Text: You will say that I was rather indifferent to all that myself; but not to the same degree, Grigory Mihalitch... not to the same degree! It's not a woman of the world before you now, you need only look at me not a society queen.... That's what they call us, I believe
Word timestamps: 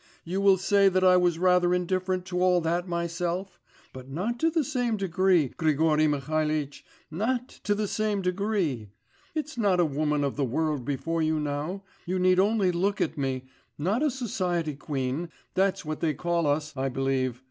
You 0.23 0.41
will 0.41 0.57
say 0.57 0.89
that 0.89 1.03
I 1.03 1.15
was 1.15 1.37
rather 1.37 1.75
indifferent 1.75 2.25
to 2.25 2.41
all 2.41 2.59
that 2.61 2.87
myself; 2.87 3.59
but 3.93 4.09
not 4.09 4.39
to 4.39 4.49
the 4.49 4.63
same 4.63 4.97
degree, 4.97 5.49
Grigory 5.49 6.07
Mihalitch... 6.07 6.83
not 7.11 7.49
to 7.49 7.75
the 7.75 7.87
same 7.87 8.23
degree! 8.23 8.89
It's 9.35 9.59
not 9.59 9.79
a 9.79 9.85
woman 9.85 10.23
of 10.23 10.37
the 10.37 10.43
world 10.43 10.85
before 10.85 11.21
you 11.21 11.39
now, 11.39 11.83
you 12.07 12.17
need 12.17 12.39
only 12.39 12.71
look 12.71 12.99
at 12.99 13.15
me 13.15 13.43
not 13.77 14.01
a 14.01 14.09
society 14.09 14.73
queen.... 14.75 15.29
That's 15.53 15.85
what 15.85 15.99
they 15.99 16.15
call 16.15 16.47
us, 16.47 16.75
I 16.75 16.89
believe 16.89 17.39